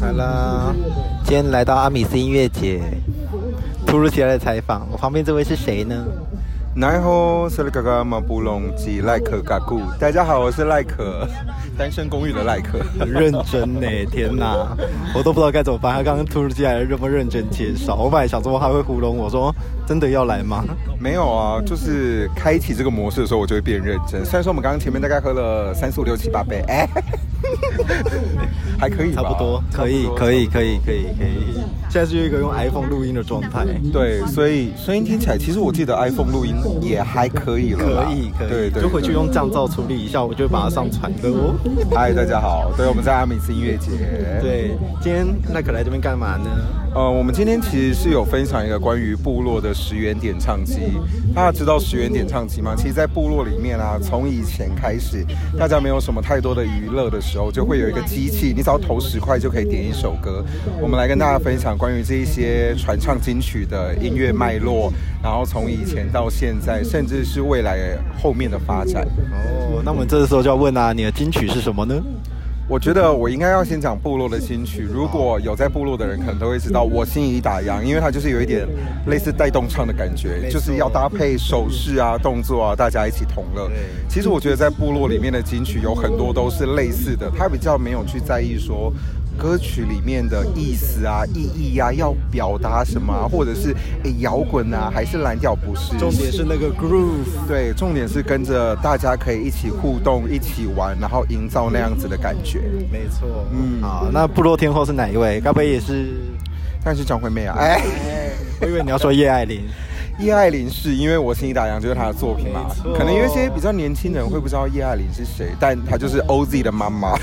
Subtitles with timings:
[0.00, 0.74] 来啦，
[1.24, 2.80] 今天来到阿米斯音乐节，
[3.86, 6.04] 突如其来的采访，我旁边这位是谁呢？
[6.74, 11.28] 奈何是那个马布隆吉赖可嘎古，大家好，我是赖可，
[11.76, 14.74] 单身公寓的赖可，很认真呢，天哪，
[15.14, 15.94] 我都不知道该怎么办。
[15.94, 19.54] 他刚刚突如其来的这么认真介绍，我本来想说他会糊弄我说，
[19.86, 20.64] 真的要来吗？
[20.98, 24.24] 没有啊，就是开启这个模式的时候，我就会变认真。
[24.24, 26.88] 虽然说我们刚刚前面大概喝了三四五六七八杯，哎，
[28.78, 31.60] 还可以，差不多，可以，可以，可以，可以，可以。
[31.90, 41.54] 现在是一个用 iPhone 录音的状态，对，所以声音听起来，其实我记得 iPhone 录音也还可以了，可以，可以，对对，就回去用降噪处理一下，我就把它上传的哦。
[41.94, 43.90] 嗨，大家好，对，我们在阿米斯音乐节，
[44.40, 44.70] 对，
[45.02, 46.48] 今天那可来这边干嘛呢？
[46.94, 50.76] 呃，我们今天其实是有分享一个关于部落的十元点唱机。
[51.34, 52.74] 大家知道十元点唱机吗？
[52.76, 55.24] 其实，在部落里面啊，从以前开始，
[55.58, 60.44] 大家没有什么太多的娱乐的时候，就会有一个机器，你只要投十块就可以点一首歌。
[60.82, 69.02] 我们来跟大家分享关于这一些传唱金曲的音乐脉络，然后从以前到现在，甚至是未来后面的发展。
[69.32, 71.94] 哦，那我们这时候就要问啊，你的金曲是什么呢？
[72.72, 74.80] 我觉得我应该要先讲部落的新曲。
[74.80, 78.66] 如果有在部落的人，可能都会知道我心已打烊，因为它就是有一点
[79.08, 83.70] 类似带动唱的感觉，就是要搭配手势啊、动作啊，大家一起同乐。
[84.08, 88.90] 其实我觉得在部落里面的金曲有很多都是类似的，他比较没有去在意说。
[89.38, 95.54] 歌曲里面的意思啊、意义啊，要表达什么，啊或者是诶摇滚啊，还是蓝调？
[95.54, 97.46] 不是，重点是那个 groove。
[97.48, 102.60] 对，重点是跟着大家可以一起互动、一起玩，然后营造那样子的感觉。
[102.90, 105.40] 没错，嗯，好，那部落天后是哪一位？
[105.40, 106.14] 该不会也是？
[106.84, 107.80] 但是张惠妹啊，哎，
[108.60, 109.62] 我以为你要说叶爱玲。
[110.18, 117.14] 叶爱玲是因为我心里打烊就是她的作品嘛，可能有一些比较年轻人会不知道叶爱玲是谁，但她就是 OZ 的妈妈。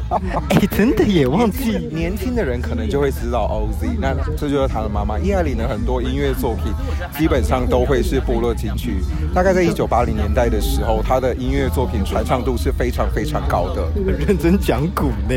[0.50, 5.18] 哎，真的也忘记，年轻的人可能就会知道 OZ，那这就是她的妈妈。
[5.18, 6.72] 叶爱玲的很多音乐作品
[7.18, 9.02] 基本上都会是部落金曲，
[9.34, 13.86] 大概在一九八零年代的时候，她的音乐作品传唱度是非常非常高的。
[14.06, 15.34] 很认真讲古呢？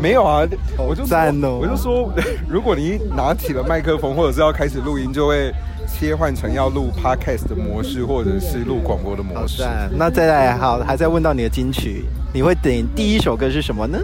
[0.00, 0.46] 没有啊，
[0.78, 2.10] 我就赞哦，我就说，
[2.48, 5.52] 如果你拿起了麦克风或者是要开始录音，就会。
[5.88, 9.64] 切换成要录 podcast 的模式，或者是录广播的模式。
[9.96, 13.98] 那再来，好，还在问到你的金曲，你会点第一首歌是什么呢？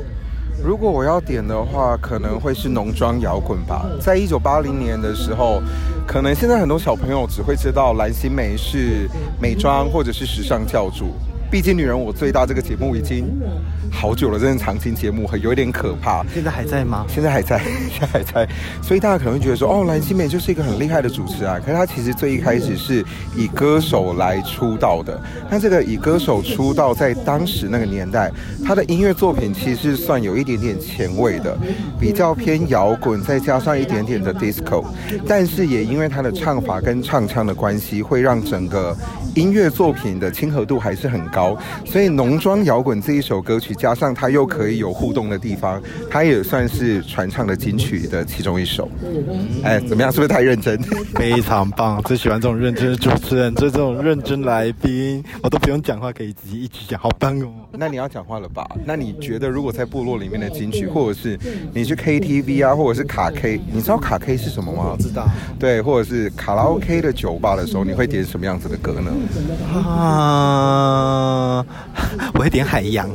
[0.65, 3.85] 如果我要点的话，可能会是浓妆摇滚吧。
[4.01, 5.61] 在一九八零年的时候，
[6.07, 9.09] 可能现在很多小朋友只会知道蓝心湄是
[9.39, 11.13] 美妆或者是时尚教主。
[11.55, 13.41] 毕竟女人我最大这个节目已经
[13.89, 16.25] 好久了，这是长青节目，很有一点可怕。
[16.35, 17.07] 现在还在吗？
[17.09, 18.49] 现在还在， 现在还在。
[18.83, 21.61] 所以大家可能会觉得说，哦，蓝心湄就是一个很厉害的主持啊。
[21.65, 23.05] 可是她其实最一开始是
[23.37, 25.17] 以歌手来出道的。
[25.49, 28.33] 那这个以歌手出道，在当时那个年代，
[28.67, 31.57] 她的音乐作品其实算有一点点前卫的，
[32.01, 34.85] 比较偏摇滚，再加上一点点的 disco。
[35.25, 38.97] 但是也因为她的唱法跟唱腔的关系，会让整个
[39.37, 41.44] 音乐作品的亲和度还是很高。
[41.85, 48.89] 所以浓妆摇滚这一首歌曲，加上它又可以有互动的地方，它也算是传唱的金曲的其中一首。
[49.63, 50.11] 哎，怎么样？
[50.13, 50.79] 是不是太认真？
[51.15, 57.49] 非常棒，最喜欢这种认真的主持人，就这种认真来宾，我都不用讲话，可以自己一直讲，好棒哦。
[57.73, 58.65] 那你要讲话了吧？
[58.85, 61.39] 那你觉得，如果在部落里面的金曲，或者是
[61.73, 64.91] 你去 KTV 啊，或者是卡 K，你知道卡 K 是什么吗？
[64.93, 65.27] 我知道。
[65.59, 69.11] 对，或者是卡拉 OK 的酒吧的时候，你会点什么样子的歌呢？
[69.75, 71.34] 啊。
[71.35, 71.65] 嗯，
[72.35, 73.09] 我会点海洋。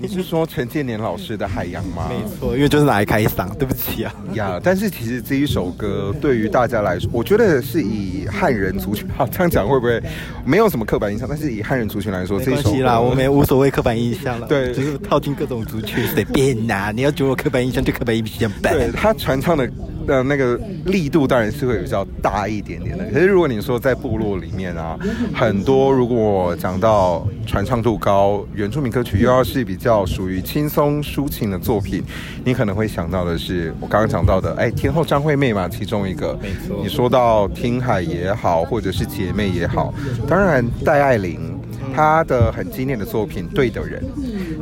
[0.00, 2.10] 你是说陈建年老师的海洋吗？
[2.10, 3.52] 没错，因为就是拿来开嗓。
[3.56, 10.02] 对不起啊，呀，但是其实这一首歌对于大家来说，我觉得是以汉人族群，好这样讲会不会
[10.44, 11.26] 没有什么刻板印象？
[11.28, 14.46] 但是以汉人族群来说，这一首啦，我们无所谓刻板印象了。
[14.46, 16.92] 对，就是套进各种族群随便呐。
[16.94, 18.72] 你要觉得我刻板印象就刻板印象呗。
[18.72, 19.70] 对他传唱的。
[20.06, 24.98] 的那个力度当然是会比较大一点点的，可是如果你说在部落里面啊，
[25.34, 32.02] 很多如果讲到传唱度高原住民歌曲，又要是比较属于轻松抒情的作品，
[32.44, 36.38] 你可能会想到的是我刚刚讲到的，哎，天后张惠妹嘛，其中一个。
[36.42, 36.80] 没错。
[36.82, 39.92] 你说到听海也好，或者是姐妹也好，
[40.26, 41.58] 当然戴爱玲
[41.94, 44.02] 她的很经典的作品《对的人》。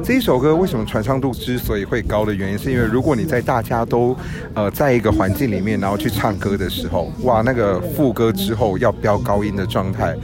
[0.02, 4.16] 这一首歌为什么传唱度之所以会高的原因，是因为如果你在大家都，
[4.54, 10.16] 呃，在一个环境里面，然后去唱歌的时候，哇，那个副歌之后要飙高音的状态，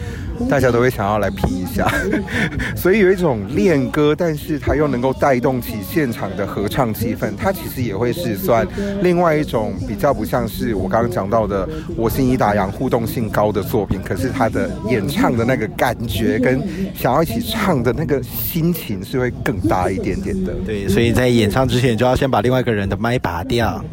[0.48, 1.90] 大家都会想要来皮一下，
[2.76, 8.66] 所以有一种练歌，但是它又能够带动起现场的合唱气氛，它其实也会是算
[9.02, 16.62] 另外一种比较不像是我刚刚讲到的我心已打烊互动性高的作品，可是它的演唱的那个感觉跟
[16.94, 20.52] 想要一起唱的那个心情是会更大一点点的。
[20.64, 23.84] 对，所以在演唱之前就要先把另外一个人的麦拔掉，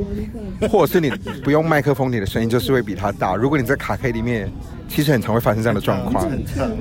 [0.69, 1.10] 或者是你
[1.44, 3.36] 不用麦克风，你的声音就是会比他大。
[3.36, 4.51] 如果你在卡 K 里面。
[4.94, 6.30] 其实很常会发生这样的状况，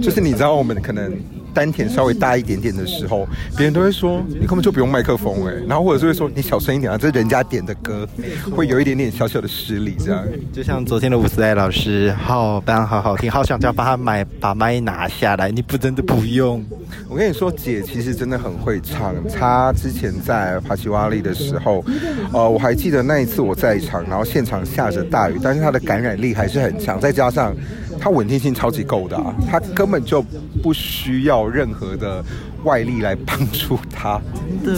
[0.01, 1.11] 就是你知道我们可能
[1.55, 3.27] 丹田稍微大一点点的时候，
[3.57, 8.07] 别人都会说你根本就不用麦克风哎，然后或者是会说你小声一点啊，这是人家点的歌，
[8.55, 10.23] 会有一点点小小的失礼这样。
[10.53, 16.63] 就像昨天的伍思爱老师，好班好好听，好想叫帮他买把麦拿下来，你不真的不用。
[17.09, 21.83] 我跟你说，姐其实真的很会唱，她之前在帕奇瓦利的时候，
[22.31, 27.55] 呃，我还记得那一次我在场，然后现场下着大雨，但是她的感染力还是很强，再加上。
[28.03, 29.17] 它稳定性超级够的，
[29.49, 30.21] 它根本就
[30.61, 32.21] 不需要任何的
[32.65, 34.21] 外力来帮助它。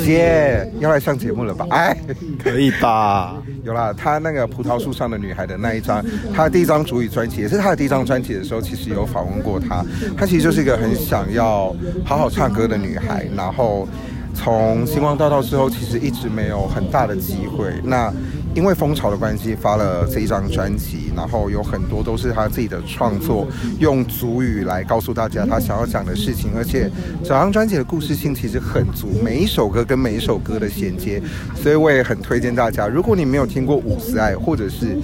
[0.05, 1.67] 姐要来上节目了吧？
[1.71, 1.97] 哎，
[2.38, 3.43] 可以吧？
[3.65, 6.05] 有啦，他那个葡萄树上的女孩的那一张，
[6.35, 9.82] 他的第一张主语专辑，也是他的第一张专辑的时候，其实有访问过她。
[10.19, 11.75] 她其实就是一个很想要
[12.05, 13.88] 好好唱歌的女孩，然后
[14.35, 17.73] 从星光大道之后，其实一直没有很大的机会。
[17.82, 18.12] 那
[18.54, 23.46] 因为风潮的关系，发了这一张专辑，然后有很多都是他自己的创作，
[23.80, 26.90] 用足语来告诉大家他想要讲的事情，而且
[27.22, 31.20] 整张专辑的故事性其实很足，每一首歌跟每一首歌的衔接，
[31.54, 34.96] 所以我也很推荐大家，如果你没有听过《五十爱》，或者是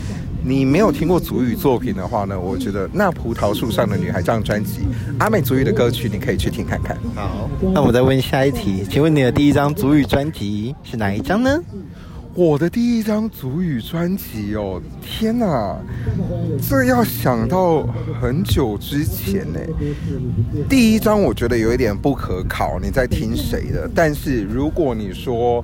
[0.42, 4.80] 你没有听过足语作品的话呢，我觉得《那葡萄树上的女孩》这张专辑，
[5.18, 6.96] 阿美足语的歌曲你可以去听看看。
[7.14, 11.60] 好，那我再问下一题，请问你的第一张足语专辑是哪一张呢？
[12.40, 15.76] 我的第一张足语专辑哦，天哪，
[16.66, 17.86] 这要想到
[18.18, 19.60] 很久之前呢。
[20.66, 23.86] 第一张我觉得有一点不可考，你在听谁的？
[23.94, 25.62] 但是如果你说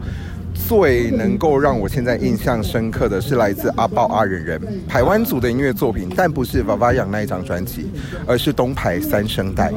[0.52, 7.87] 最能够让我现在印象深刻的是来自阿豹阿忍人台湾组的音乐作品，但不是娃娃养那一张专辑，
[8.26, 9.72] 而是东牌三声带。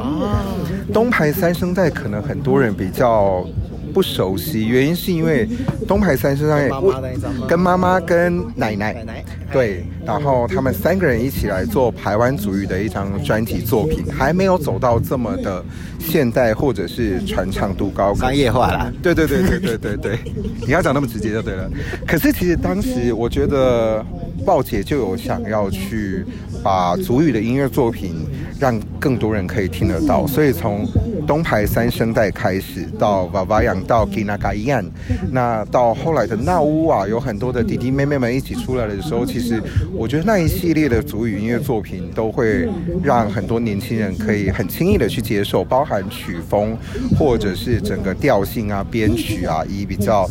[0.91, 3.47] 东牌三声带可能很多人比较。
[3.91, 5.47] 不熟悉，原因是因为
[5.87, 9.05] 东排三身上跟妈妈跟奶奶，
[9.51, 15.63] 对，然后他们三个人一起来做台湾族语的一张专题作品，还没有走到这么的
[15.99, 18.93] 现代或者是传唱度高、商业化了。
[19.01, 20.19] 对对对对对对对，
[20.65, 21.69] 你要讲那么直接就对了。
[22.07, 24.05] 可是其实当时我觉得
[24.45, 26.23] 鲍姐就有想要去
[26.63, 28.15] 把族语的音乐作品
[28.59, 30.85] 让更多人可以听得到，所以从
[31.29, 33.79] 东牌三声带开始到娃娃养。
[33.83, 34.83] 到 Kinaga 一样，
[35.31, 39.61] 那到后来的那乌啊，有很多的弟弟妹妹们一起出来的时候，其实
[39.93, 42.67] 我觉得那一系列的族语音乐作品都会
[43.03, 46.77] 让很多年轻人可以很轻易的去接受，包含曲风
[47.17, 50.29] 或者是整个调性啊、编曲啊，以比较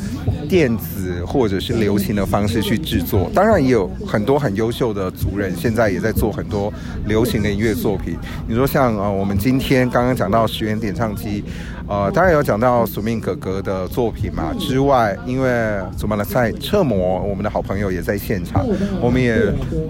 [0.49, 3.31] 电子或者是流行的方式去制作。
[3.35, 6.73] 当然也有很多很优秀的族人，现在也在做很多
[7.07, 8.17] 流行的音乐作品。
[8.47, 11.45] 你说像呃，我们今天刚刚讲到十元点唱机。
[11.87, 14.53] 呃，当然有讲到宿命哥哥的作品嘛。
[14.59, 15.51] 之外，因为
[15.97, 18.67] 祖玛的赛车模，我们的好朋友也在现场，
[19.01, 19.37] 我们也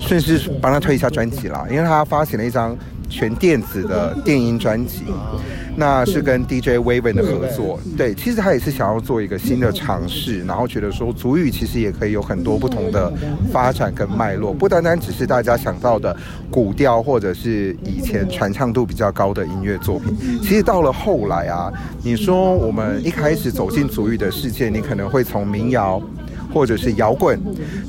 [0.00, 2.76] 顺势帮他推一下专辑啦，因为他发行了一张。
[3.08, 5.04] 全电子的电音专辑，
[5.76, 7.80] 那是跟 DJ Waven 的合作。
[7.96, 13.12] 对，其实他也是想要做一个新的尝试，然后觉得说，足语其实也可以有很多不同的
[13.52, 16.16] 发展跟脉络，不单单只是大家想到的
[16.50, 20.16] 古调或者是以前传唱度比较高的音乐作品。
[20.42, 21.72] 其实到了后来啊，
[22.02, 26.02] 你说我们一开始走进足语的世界，你可能会从民谣。
[26.52, 27.40] 或者是摇滚，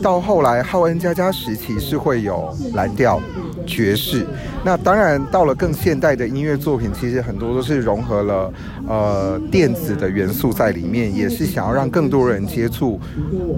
[0.02, 3.22] 到后来浩恩加加时期是会有蓝调、
[3.66, 4.26] 爵士。
[4.64, 8.54] 那当然到了更现代的音乐作品，其实很多都是融合了
[8.88, 13.00] 呃电子的元素在里面，也是想要让更多人接触，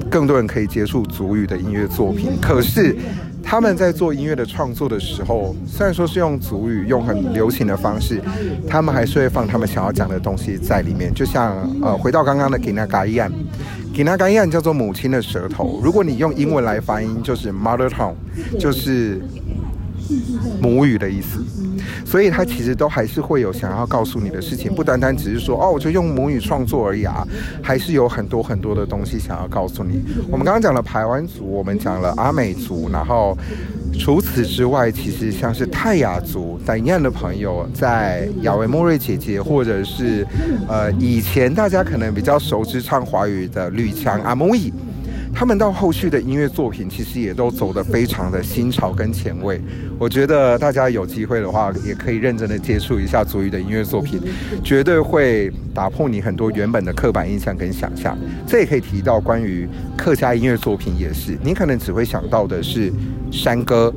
[0.10, 2.32] 更多人可以接触足语的音乐作品。
[2.40, 2.96] 可是
[3.44, 8.22] 他们在做音乐的创作的时候，虽然说是用足语，用很流行的方式，
[8.68, 11.12] 他们还是会放他们想要讲的东西在里面。
[11.12, 13.32] 就像呃回到刚刚的给那嘎一样。
[13.94, 15.80] 给那干一叫做母亲的舌头。
[15.84, 18.16] 如果你用英文来发音，就是 mother tongue，
[18.60, 19.22] 就是
[20.62, 21.44] 母语的意思。
[22.06, 27.26] 所以它其实都还是会有想要告诉你的事情，不单单只是说哦，我就用母语创作而已啊，
[27.62, 30.04] 还是有很多很多的东西想要告诉你。
[30.30, 33.38] 我们刚刚讲了排湾族，我们讲了阿美族，然后。
[34.00, 40.26] 除此之外，其实像是泰雅族、等样的朋友，在雅维莫瑞姐姐，或者是
[40.68, 44.74] 呃以前大家可能比较熟知唱华语的吕强阿木伊。
[45.34, 49.60] 他们到后续的音乐作品，其实也都走得非常的新潮跟前卫。
[49.98, 54.22] 我觉得大家有机会的话，也可以认真的接触一下足语的音乐作品，
[54.64, 58.18] 绝对会打破你很多原本的刻板印象跟想象。
[58.46, 62.92] 这也可以提到关于客家音乐作品，也是你可能只会想到的是
[63.32, 63.94] 山歌。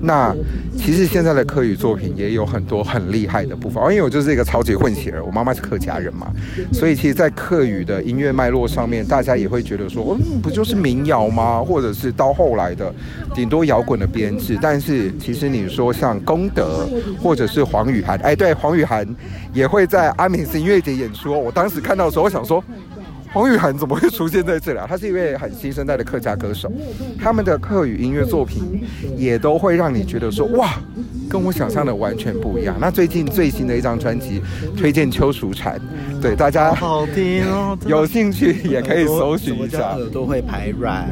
[0.00, 0.34] 那
[0.76, 6.30] 其实现在的客语作品也有很多很厉害的部分，因为我就是一个超级混血儿，我妈妈是客家人嘛，
[6.72, 11.62] 所以其实，在客语的音乐脉络上面，大家也会觉得说，嗯，不就是民谣吗？
[11.62, 12.92] 或者是到后来的
[13.34, 14.58] 顶多摇滚的编制。
[14.60, 16.86] 但是其实你说像功德，
[17.22, 19.06] 或者是黄雨涵，哎，对，黄雨涵
[19.52, 21.32] 也会在阿美斯音乐节演出。
[21.32, 22.62] 我当时看到的时候，我想说。
[23.34, 24.86] 黄雨涵怎么会出现在这里啊？
[24.88, 26.70] 他是一位很新生代的客家歌手，
[27.20, 28.80] 他们的客语音乐作品
[29.16, 30.74] 也都会让你觉得说哇，
[31.28, 32.76] 跟我想象的完全不一样。
[32.78, 34.40] 那最近最新的一张专辑
[34.76, 35.76] 推荐邱淑婵，
[36.22, 39.96] 对大家好听哦，有兴趣也可以搜寻一下。
[39.96, 41.10] 耳朵会排卵，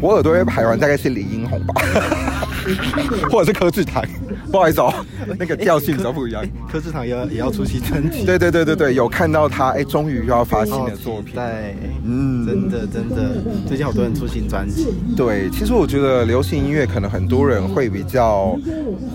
[0.00, 1.80] 我耳朵会排卵大概是李英红吧，
[3.30, 4.02] 或者是柯志堂。
[4.50, 4.92] 不好意思哦，
[5.38, 6.44] 那个调性都不一样。
[6.70, 8.24] 柯志堂也也要出新专辑。
[8.26, 11.34] 对对对对对，有看到他，哎，终于又要发新的作品。
[11.34, 14.86] 对，嗯，真的真的，最近好多人出新专辑。
[15.16, 18.56] 对，其实我觉得流行音乐可能很多人会比较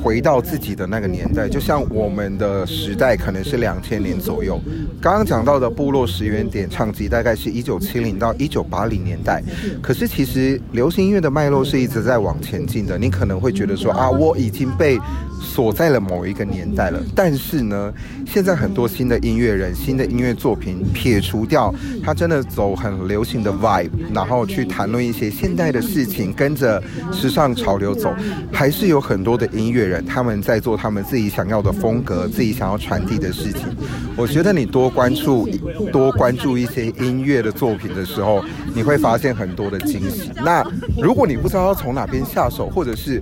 [0.03, 4.59] 回到自己的那个年代，就像我们的时代可能是两千年左右。
[5.01, 9.41] 刚刚讲到的部落十元点唱机大概是一九七零到一九八零年代，
[9.81, 12.97] 可是其实流行音乐的脉络是一直在往前进的。
[12.97, 14.99] 你可能会觉得说啊，我已经被。
[15.39, 17.93] 锁在了某一个年代了，但是呢，
[18.25, 28.13] 现在很多新的音乐人、新的音乐作品，撇除掉他真的走很流行的 vibe，然后去谈论一些现代的事情，跟着时尚潮流走，
[28.51, 33.67] 还是有很多的音乐人他们在做他们自己想要的风格、自己想要传递的事情。
[34.15, 35.47] 我觉得你多关注、
[35.91, 40.31] 多关注一些音乐的作品的时候，你会发现很多的惊喜。
[40.43, 40.61] 那
[41.01, 43.21] 如果你不知道要从哪边下手，或者是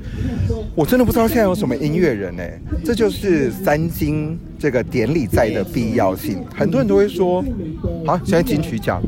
[0.74, 2.16] 我真的不知道现在有什么音乐。
[2.16, 2.44] 人呢，
[2.84, 6.42] 这就是三金这个典礼在的必要性。
[6.56, 7.44] 很多人都会说，
[8.06, 9.02] 啊，现在金曲奖，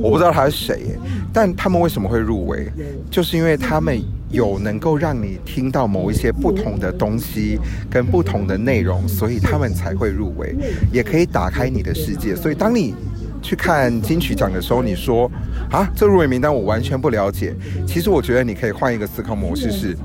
[0.00, 0.96] 我不知道他是谁，
[1.32, 2.70] 但他们为什么会入围？
[3.10, 7.58] 就是因为他们有能够让你听到某一些不同的东西
[7.90, 10.54] 跟不同的内容，所以他们才会入围，
[10.92, 12.36] 也可以打开你的世界。
[12.36, 12.94] 所以当你
[13.42, 15.30] 去看金曲奖的时候，你说，
[15.70, 17.54] 啊，这入围名单我完全不了解。
[17.86, 19.96] 其实我觉得你可以换一个思考模式是。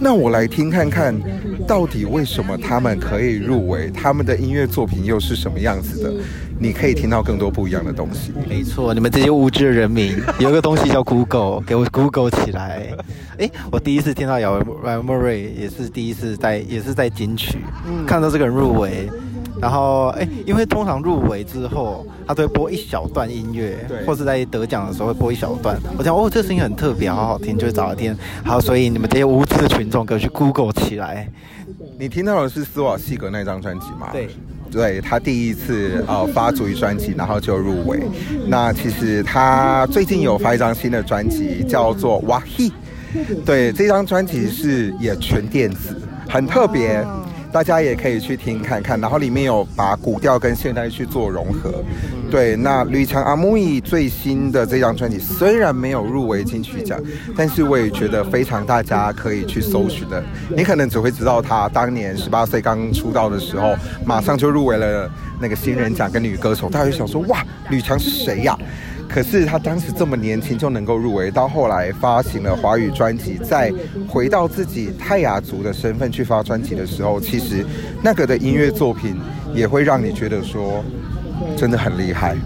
[0.00, 1.12] 那我来听看看，
[1.66, 3.90] 到底为什么他们可以入围？
[3.90, 6.12] 他们的音乐作品又是什么样子的？
[6.60, 8.32] 你可以听到更多不一样的东西。
[8.48, 12.94] 没错，你们这些无知的人民，有一个东西叫 Google，给我 Google 起来。
[13.38, 17.58] 哎，我第一次听到姚姚莫瑞，也是第一次在，也是在金曲
[18.06, 19.10] 看到这个人入围。
[19.60, 25.76] 然后，哎，因为通常入围之后，他都会播一小段音乐，或是在得奖的时候会播一小段。
[25.96, 28.16] 我想，哦，这声音很特别，好好听，就会找来听。
[28.44, 31.28] 好，所以你们这些无知的群众，可以去 Google 起来。
[31.98, 34.10] 你听到的是斯瓦西格那张专辑吗？
[34.12, 34.28] 对，
[34.70, 38.00] 对他第一次呃发主语专辑，然后就入围。
[38.46, 42.70] 那其实他最近有发一张新的专辑，叫做哇嘿。
[43.44, 45.96] 对，这张专辑是也全电子，
[46.28, 47.04] 很特别。
[47.50, 51.82] 大家也可以去听看看，然后里面有把古调跟现代去做融合。
[52.30, 57.00] 对，那吕强阿木易最新的这张专辑虽然没有入围金曲奖，
[57.34, 60.22] 但是我也觉得非常大家可以去搜寻的。
[60.54, 63.74] 你可能只会知道他当年十八岁刚出道的时候，
[64.04, 68.54] 马上就入围了那个新人奖跟女歌手，大家就想说哇，吕强是谁呀？
[69.18, 73.72] 可是他当时这么年轻就能够入围，到后来发行了华语专辑，再
[74.06, 77.66] 回到自己泰雅族的身份去发专辑的时候，其实
[78.00, 79.16] 那个的音乐作品
[79.52, 80.84] 也会让你觉得说
[81.56, 82.36] 真的很厉害。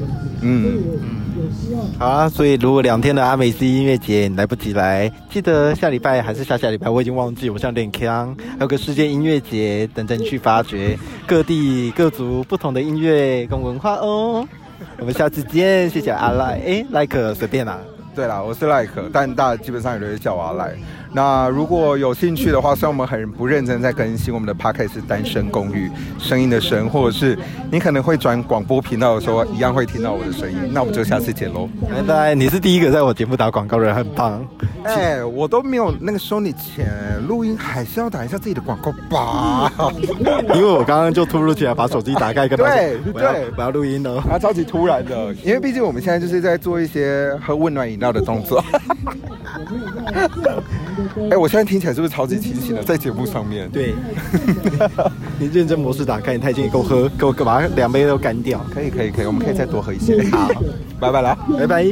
[0.40, 14.48] 嗯嗯，好啊，所以如果两天的阿美斯音乐节来不及来，记得下礼拜还是下下礼拜，我已经忘记，我像点腔，还有个世界音乐节等着你去发掘各地各族不同的音乐跟文化哦。
[14.98, 16.60] 我们下次见，谢谢阿赖。
[16.66, 17.78] 哎，赖可随便啦。
[18.14, 20.74] 对啦，我是赖可，但大家基本上也都会叫我阿赖。
[21.14, 27.38] 那如果有兴趣的话，虽然我们很不认真在更新我们的 podcast 是单身公寓声音的声，或者是
[27.70, 30.56] 你可能会转广播频道的时候，一样会听到我的声音。
[30.72, 32.34] 那我们就下次见喽，拜拜！
[32.34, 34.42] 你是第一个在我节目打广告的人，很棒。
[34.84, 36.88] 哎，我都没有那个收你钱，
[37.28, 39.70] 录音还是要打一下自己的广告吧？
[40.54, 48.64] 因为我刚刚就突如其来把手机打开，跟对对，我要录音了，啊，超级突然的，因为毕竟我们现在就是在做一些喝温暖饮料的动作。
[51.30, 52.82] 哎，我现在听起来是不是超级清醒的？
[52.82, 53.94] 在节目上面，对，
[55.38, 58.64] 你认真模式打开，你太近，给我喝，给我把两杯都干掉。
[58.72, 60.22] 可以，可以，可以，我们可以再多喝一些。
[60.30, 60.50] 好，
[61.00, 61.84] 拜拜了，拜拜。